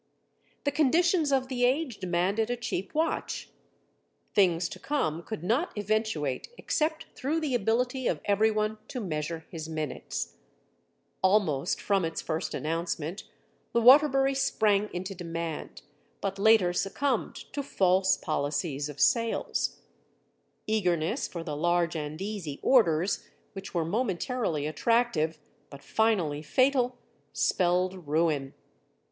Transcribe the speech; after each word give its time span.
The 0.63 0.71
conditions 0.71 1.31
of 1.31 1.47
the 1.47 1.63
age 1.63 1.99
demanded 1.99 2.49
a 2.49 2.55
cheap 2.57 2.95
watch. 2.95 3.51
Things 4.33 4.67
to 4.69 4.79
come 4.79 5.21
could 5.21 5.43
not 5.43 5.77
eventuate 5.77 6.49
except 6.57 7.05
through 7.13 7.39
the 7.39 7.53
ability 7.53 8.07
of 8.07 8.19
everyone 8.25 8.79
to 8.87 8.99
measure 8.99 9.45
his 9.51 9.69
minutes. 9.69 10.37
Almost 11.21 11.79
from 11.79 12.03
its 12.03 12.19
first 12.19 12.55
announcement, 12.55 13.25
the 13.73 13.81
Waterbury 13.81 14.33
sprang 14.33 14.89
into 14.91 15.13
demand, 15.13 15.83
but 16.19 16.39
later 16.39 16.73
succumbed 16.73 17.35
to 17.53 17.61
false 17.61 18.17
policies 18.17 18.89
of 18.89 18.99
sales. 18.99 19.81
Eagerness 20.65 21.27
for 21.27 21.43
the 21.43 21.55
large 21.55 21.95
and 21.95 22.19
easy 22.19 22.59
orders, 22.63 23.27
which 23.53 23.75
were 23.75 23.85
momentarily 23.85 24.65
attractive 24.65 25.37
but 25.69 25.83
finally 25.83 26.41
fatal, 26.41 26.97
spelled 27.33 28.07
ruin. 28.07 28.55